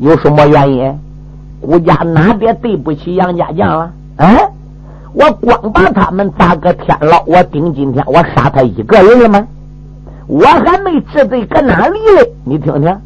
[0.00, 0.98] 有什么原因？
[1.60, 3.92] 顾家哪边对不起杨家将了？
[4.16, 4.50] 哎，
[5.12, 9.46] 我光把他们打个天牢，我顶今天我杀他一个人了吗？
[10.26, 12.28] 我还没治罪，搁哪里嘞？
[12.44, 12.98] 你听听。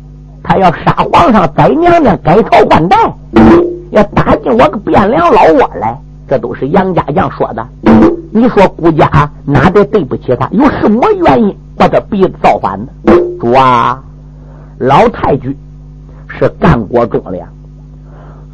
[0.49, 2.97] 他要杀皇上，宰娘娘，改朝换代，
[3.91, 7.67] 要打进我个汴梁老窝来，这都是杨家将说的。
[8.31, 10.49] 你说顾家哪得对不起他？
[10.53, 13.13] 有什么原因把他逼造反呢？
[13.41, 14.01] 主啊，
[14.79, 15.57] 老太君
[16.29, 17.49] 是干国忠良，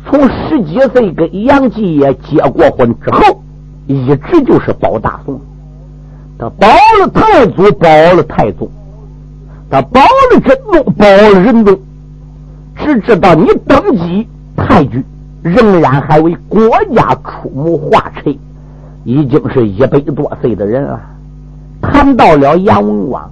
[0.08, 3.42] 从十几岁跟杨继业结过婚之后，
[3.86, 5.38] 一直就是保大宋，
[6.38, 6.66] 他保
[7.00, 8.66] 了太祖，保了太宗。
[9.72, 11.78] 他保了真宗，保了仁宗，
[12.76, 15.02] 只知道你登基太君，
[15.40, 18.30] 仍然还为国家出谋划策，
[19.04, 21.00] 已经是一百多岁的人了。
[21.80, 23.30] 谈到了杨文广，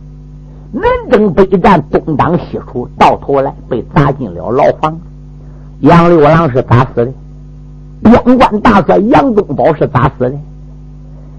[0.72, 4.98] 南征北战，东挡西出，到头来被砸进了牢房。
[5.80, 7.12] 杨六郎是咋死的？
[8.02, 10.32] 边关大帅杨宗保是咋死的？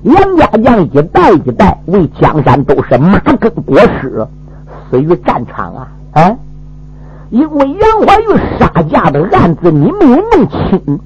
[0.03, 4.27] 杨家将一代一代为江山都是马耕国师。
[4.91, 5.87] 死于战场啊！
[6.11, 6.35] 啊，
[7.29, 10.99] 因为杨怀玉杀驾的案子你没有弄清，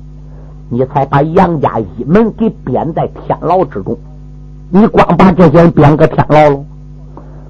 [0.70, 3.96] 你才把杨家一门给贬在天牢之中。
[4.72, 6.66] 你光把这些人贬个天牢了，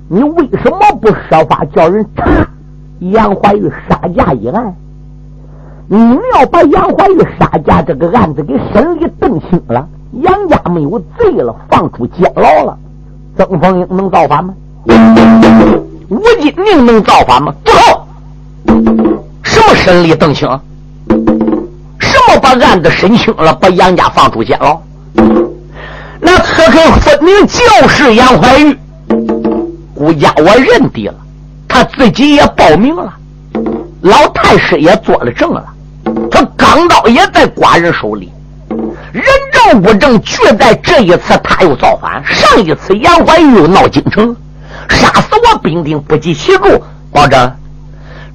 [0.10, 2.46] 你为什么不设法叫人查
[3.00, 4.76] 杨怀玉杀驾一案？
[5.88, 12.78] 你要把杨怀玉杀驾这个案子给审理定清了，杨家没有罪了，放出监牢了，
[13.38, 14.54] 曾凤英能造反吗？
[16.10, 17.54] 吴金宁能造反吗？
[17.64, 18.08] 不好！
[19.44, 20.48] 什么审理邓清？
[22.00, 24.80] 什么把案子审清了，把杨家放出监牢？
[26.20, 28.78] 那可可分明就是杨怀玉。
[29.96, 31.16] 顾家我认定了，
[31.68, 33.14] 他自己也报名了，
[34.02, 35.66] 老太师也做了证了，
[36.30, 38.32] 他钢刀也在寡人手里，
[39.12, 40.76] 人证物证俱在。
[40.76, 44.36] 这一次他又造反，上一次杨怀玉又闹京城。
[44.90, 47.52] 杀死我兵丁不计其数，保证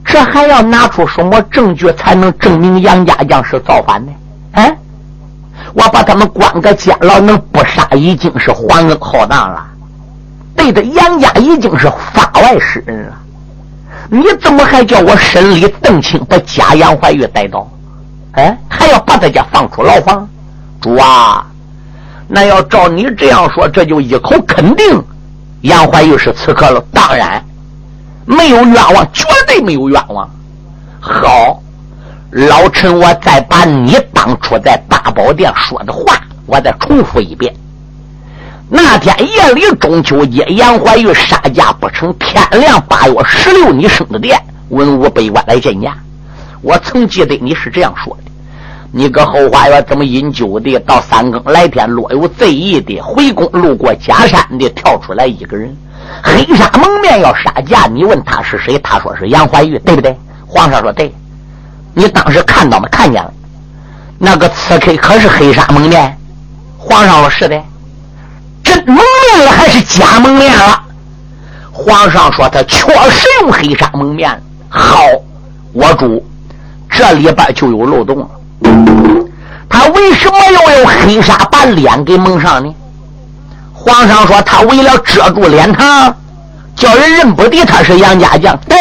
[0.04, 4.12] 这还要拿出什么证据才能证明杨家将是造反呢？
[4.52, 4.76] 哎，
[5.74, 9.66] 我把他们关个监牢，能不杀已经是还恩浩荡了。
[10.56, 13.16] 对的，杨家已经是法外之人了。
[14.08, 17.70] 你怎么还叫我审理邓清，把假杨怀玉带到？
[18.32, 20.28] 哎，还要把他家放出牢房？
[20.80, 21.46] 主啊，
[22.26, 25.02] 那要照你这样说，这就一口肯定。
[25.62, 27.44] 杨怀玉是刺客了，当然
[28.24, 30.28] 没有冤枉，绝对没有冤枉。
[31.00, 31.62] 好，
[32.30, 37.54] 老臣，我再把你当初在八宝殿说的话，我再重复一遍。
[38.68, 45.92] 那天夜里中秋节，杨怀玉杀驾不成，天亮八月十六你升的殿，文武百官来见驾。
[46.62, 48.29] 我曾记得你是这样说的：
[48.92, 55.76] 你搁后花园这么饮酒的，到三更来天若有贼意的回宫路过假山的，跳出来一个人，
[56.24, 57.86] 黑纱蒙面要杀驾。
[57.86, 60.16] 你问他是谁，他说是杨怀玉，对不对？
[60.46, 61.14] 皇上说对。
[61.94, 62.88] 你当时看到没？
[62.88, 63.32] 看见了。
[64.18, 66.18] 那个刺客可是黑纱蒙面？
[66.76, 67.62] 皇上说是的。
[68.64, 70.82] 真蒙面了还是假蒙面了？
[71.70, 74.28] 皇上说他确实用黑纱蒙面。
[74.68, 75.00] 好，
[75.72, 76.24] 我主
[76.88, 78.28] 这里边就有漏洞了。
[79.68, 82.74] 他为什么要用黑纱把脸给蒙上呢？
[83.72, 86.12] 皇上说他为了遮住脸膛，
[86.76, 88.54] 叫人认不得他是杨家将。
[88.68, 88.76] 对，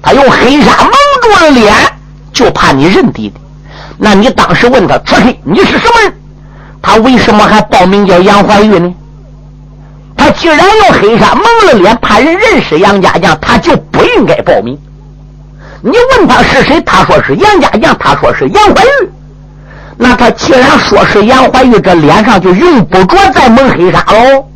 [0.00, 0.90] 他用黑纱蒙
[1.22, 1.74] 住了脸，
[2.32, 3.34] 就怕你认得的。
[3.98, 6.14] 那你当时问他此黑，你是什么人？
[6.80, 8.94] 他为什么还报名叫杨怀玉呢？
[10.16, 14.78] 他既然用黑纱蒙了脸，怕人认识杨家将，他就不应该报名。
[15.84, 19.10] 你问他是谁，他说是杨家将，他说是杨怀玉。
[19.98, 24.48] 那他既然说是杨怀玉，这脸上就用不着再蒙黑纱喽。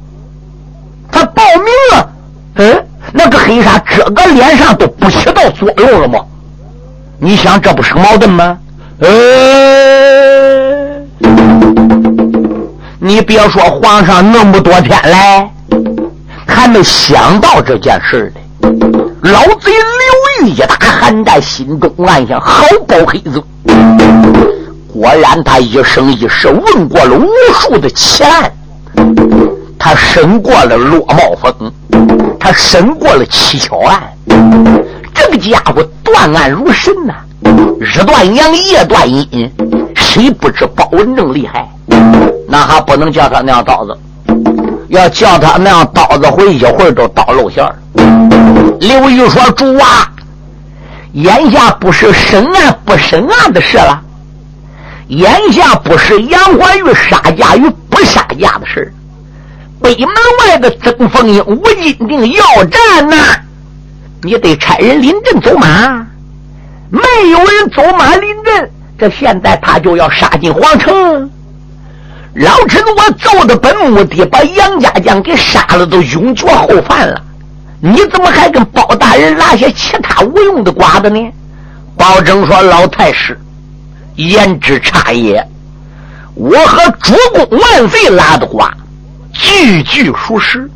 [1.11, 2.09] 他报名了，
[2.57, 6.21] 嗯，那个黑纱遮个脸上都不起到作用了吗？
[7.19, 8.59] 你想这不是矛盾吗？
[9.01, 9.09] 呃。
[12.99, 15.51] 你别说，皇上那么多天来
[16.47, 18.41] 还没想到这件事呢。
[19.33, 23.43] 老贼刘玉一打寒战，心中暗想：好包黑子。
[24.93, 28.53] 果然，他一生一世问过了无数的奇案，
[29.77, 31.73] 他审过了落帽风，
[32.39, 34.01] 他审过了七巧案。
[35.13, 37.15] 这个家伙断案如神呐，
[37.81, 39.51] 日断阳，夜断阴，
[39.97, 41.69] 谁不知包文正厉害？
[42.49, 43.99] 那还不能叫他那样刀子，
[44.89, 47.75] 要叫他那样刀子回，一会儿都刀露馅儿。
[48.81, 50.11] 刘玉说：“主啊，
[51.13, 54.01] 眼下不是审案不审案的事了，
[55.09, 58.93] 眼下不是杨怀玉杀价与不杀价的事
[59.81, 60.09] 北门
[60.41, 63.17] 外的曾凤英、吴金定要战呐，
[64.23, 66.07] 你得差人临阵走马。
[66.89, 71.31] 没有人走马临阵，这现在他就要杀进皇城。”
[72.35, 77.23] 老臣我奏的本目的，把杨家将给杀了，都永绝后犯了。
[77.81, 81.21] 你怎么还跟包大人拉些其他无用的瓜子呢？
[81.97, 83.39] 包拯说：“老太师，
[84.17, 85.47] 言之差也。
[86.35, 88.71] 我和主公万岁拉的瓜，
[89.33, 90.71] 句句属实。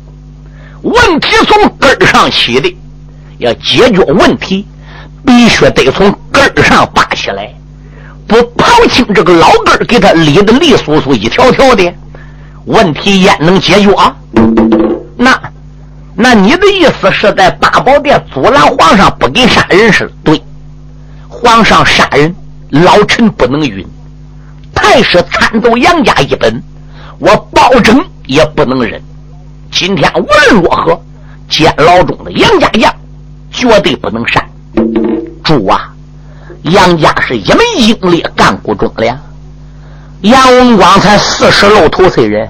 [0.81, 2.75] 问题从根上起的，
[3.37, 4.65] 要解决问题，
[5.25, 7.53] 必须得从根上拔起来。”
[8.27, 11.93] 不刨清这个老根，给他理的利索索、一条条的，
[12.65, 14.15] 问题焉能解决啊？
[15.17, 15.37] 那，
[16.15, 20.41] 那你的意思是在八宝殿阻拦皇上不给杀人是对？
[21.29, 22.35] 皇上杀人，
[22.69, 23.85] 老臣不能允。
[24.73, 26.61] 太师参奏杨家一本，
[27.19, 29.01] 我保证也不能忍。
[29.71, 30.99] 今天无论如何，
[31.49, 32.93] 监牢中的杨家将
[33.51, 34.43] 绝对不能杀。
[35.43, 35.93] 主啊！
[36.63, 39.17] 杨家是一门英烈，干部忠良。
[40.21, 42.47] 杨文广才四十露头岁人，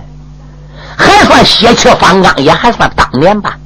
[1.01, 3.57] 还算血气方刚，也还算当年吧。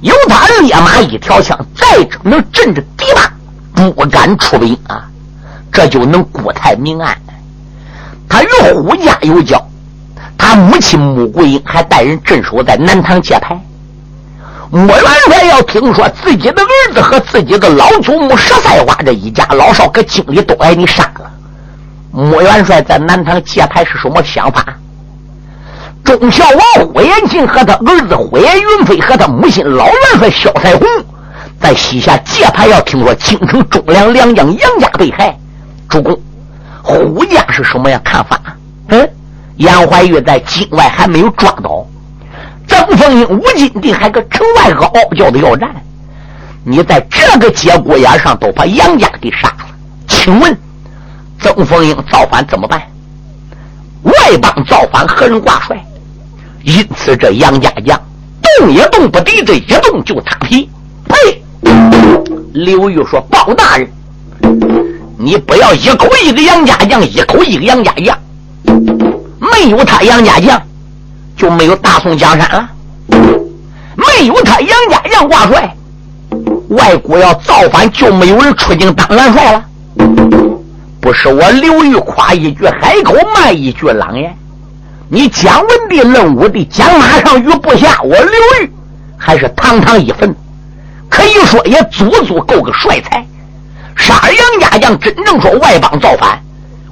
[0.00, 1.86] 有他烈马一条枪，再
[2.22, 5.04] 能镇着敌马，不敢出兵啊，
[5.72, 7.16] 这就能国泰民安。
[8.28, 9.60] 他与胡家有交，
[10.36, 13.58] 他母亲穆桂英还带人镇守在南唐界牌。
[14.70, 21.30] 莫元帅要听说自己的儿子和自己的老祖母十三娃这一家老少搁京里都挨你杀了，
[22.12, 24.64] 莫元帅在南唐揭牌是什么想法？
[26.08, 30.88] 忠孝王呼延庆和他儿子呼延云飞和他母亲老元帅萧彩虹
[31.60, 35.38] 在西夏界牌，要听说京城忠良良将杨家被害，
[35.86, 36.18] 主公，
[36.82, 38.40] 胡家是什么样看法？
[38.88, 39.06] 嗯，
[39.56, 41.84] 杨怀玉在境外还没有抓到。
[42.66, 45.68] 曾凤英、吴金定还搁城外个傲娇的要战，
[46.64, 49.66] 你在这个节骨眼上都把杨家给杀了，
[50.06, 50.56] 请问
[51.38, 52.80] 曾凤英造反怎么办？
[54.04, 55.78] 外邦造反何人挂帅？
[56.62, 58.00] 因此这杨家将
[58.58, 60.68] 动也动不得，这一动就塌皮。
[61.08, 61.42] 呸！
[62.52, 63.88] 刘玉说：“包大人，
[65.18, 68.18] 你不要一口一个杨家将，一口一个杨家将，
[69.40, 70.60] 没有他杨家将。”
[71.38, 72.68] 就没有大宋江山了，
[73.94, 75.72] 没有他杨家杨挂帅，
[76.70, 79.64] 外国要造反就没有人出京当元帅了。
[81.00, 84.36] 不是我刘玉夸一句海口，骂一句狼言，
[85.10, 88.72] 你蒋文帝、嫩武帝、蒋马上与部下，我刘裕
[89.16, 90.34] 还是堂堂一份，
[91.08, 93.24] 可以说也足足够个帅才。
[93.96, 96.38] 杀杨家将，真正说外邦造反，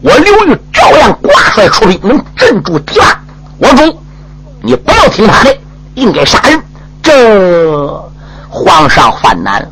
[0.00, 3.06] 我刘裕照样挂帅出兵，能镇住敌方。
[3.58, 4.00] 我主，
[4.62, 5.56] 你不要听他的，
[5.94, 6.60] 应该杀人。
[7.02, 8.10] 这
[8.48, 9.68] 皇上犯难了。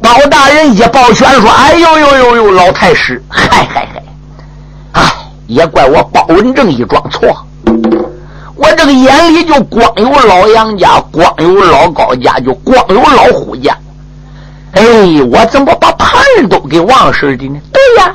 [0.00, 4.02] 包大人一抱拳说：“哎呦呦呦呦，老太师，嗨嗨嗨，
[5.46, 7.34] 也怪我包文正一桩错。
[8.56, 13.76] 我这个眼里就光有老杨家，光有老高家，就光有老胡家。
[14.72, 14.82] 哎，
[15.30, 17.58] 我怎么把旁人都给忘事的呢？
[17.72, 18.14] 对呀，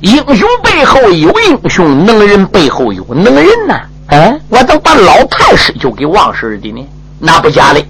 [0.00, 3.80] 英雄背后有英雄，能人背后有能人呐。
[4.08, 6.86] 哎，我怎么把老太师就给忘事的呢？
[7.18, 7.86] 那不假嘞。”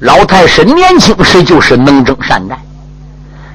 [0.00, 2.58] 老太师年轻时就是能征善战，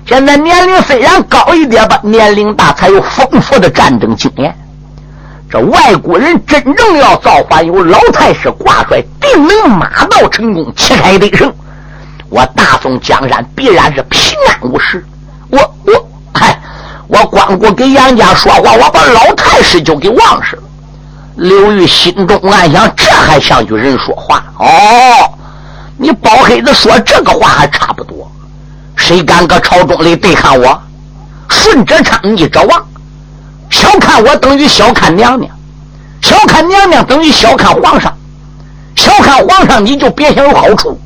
[0.05, 4.53] 现在年龄虽然高一点吧，年龄大才有丰富的战争经验。
[5.49, 11.53] 这外国人真正要造反，有老太师挂帅，定能马到成功，旗开得胜。
[12.29, 15.05] 我大宋江山必然是平安无事。
[15.49, 16.59] 我我嗨，
[17.07, 20.63] 我光顾给杨家说话，我把老太师就给忘事了。
[21.35, 24.43] 刘玉心中暗想：这还像与人说话？
[24.57, 24.65] 哦。
[25.97, 28.31] 你包黑子说这个话还差不多，
[29.01, 30.79] 谁敢搁朝中里对抗我？
[31.49, 32.85] 顺者昌，逆者亡。
[33.69, 35.51] 小看我等于小看娘娘，
[36.21, 38.15] 小看娘娘等于小看皇上，
[38.95, 40.97] 小看皇上你就别想有好处。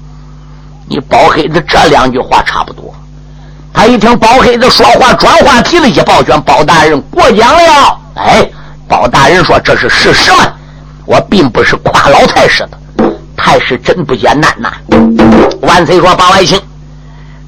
[0.87, 2.93] 你包黑子这两句话差不多。
[3.73, 8.47] 他一听包黑子说话转话题了，一抱拳：“包大人过奖了。”哎，
[8.87, 10.53] 包大人说这是事实嘛，
[11.05, 12.77] 我并不是夸老太师的。
[13.37, 14.71] 太师真不简单呐！
[15.61, 16.59] 万岁说：“包爱卿，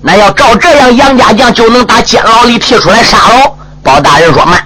[0.01, 4.61] 那要照这样，杨家将就能打监牢里提出来杀喽。”包大人说：“慢，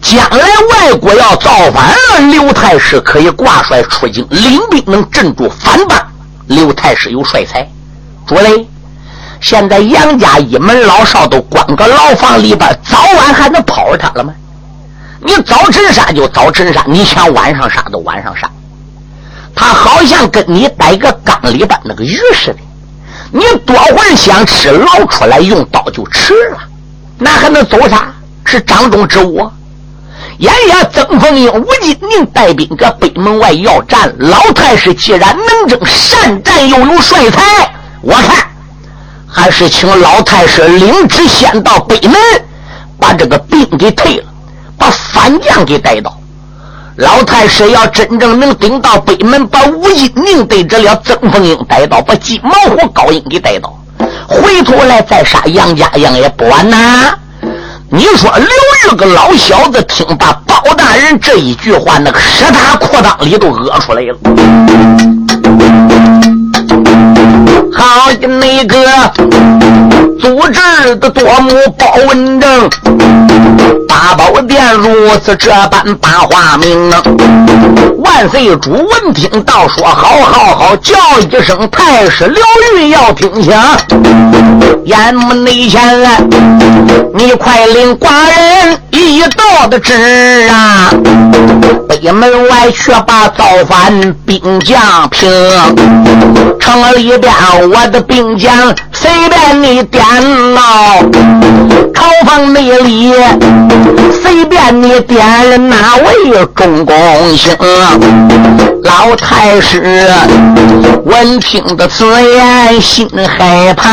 [0.00, 6.04] 将来外国要造反了，刘太师可以挂帅出京，领兵能镇住反叛。
[6.46, 7.68] 刘太师有帅才，
[8.26, 8.66] 主嘞，
[9.40, 14.32] 现在杨家一门老少都关个牢房里边，早晚还能跑着他了吗？
[15.20, 18.48] 你早晨杀就早晨杀，你想晚上杀都晚上杀。”
[19.54, 22.56] 他好像跟你逮个缸里边那个鱼似的，
[23.32, 26.58] 你多会想吃，捞出来用刀就吃了，
[27.18, 28.12] 那还能走啥？
[28.44, 29.50] 是掌中之物。
[30.38, 37.42] 眼下曾凤英、吴金宁带兵搁北门外要战，老太师既然能征善战，又有帅才，
[38.02, 38.46] 我看
[39.26, 42.14] 还是请老太师领旨先到北门，
[43.00, 44.24] 把这个兵给退了，
[44.78, 46.16] 把反将给带到。
[46.96, 53.78] 老太师要真正能顶到北门，把吴金宁逮着了，曾凤英逮到，把金毛虎高英给逮到，
[54.26, 57.14] 回头来再杀杨家样也不晚呐。
[57.90, 58.48] 你说刘
[58.92, 64.16] 玉个老小子听罢包大人这一句话，那个十大裤裆里都屙出来了。
[67.74, 68.78] 好那个
[70.18, 72.70] 组织的多目包文正，
[73.96, 76.90] 八宝殿如此这般把话明。
[77.96, 82.42] 万岁主闻听到说：“好好好，叫一声太师刘
[82.78, 83.58] 裕要听响。
[84.84, 86.20] 眼目内前来，
[87.14, 89.94] 你快领寡人一道的旨
[90.50, 90.90] 啊！
[91.88, 95.30] 北门外却把造反兵将平，
[96.60, 97.32] 城里边。”
[97.72, 100.04] 我的兵将随便你点
[100.54, 100.62] 闹，
[101.94, 103.12] 朝房内里
[104.22, 107.56] 随便你点哪位中公星？
[108.82, 109.82] 老太师
[111.04, 113.90] 闻听的此言心害怕，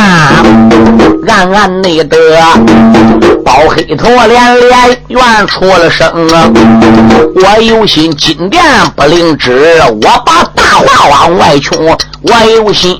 [1.27, 2.17] 暗暗内得
[3.43, 6.51] 包黑头连连怨出了声啊！
[7.35, 8.63] 我有心金殿
[8.95, 12.97] 不领旨，我把话往外穷，我有心。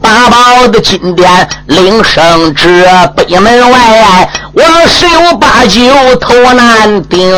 [0.00, 2.84] 八宝的金殿领圣旨，
[3.16, 5.80] 北门外我十有八九
[6.16, 7.34] 头难顶。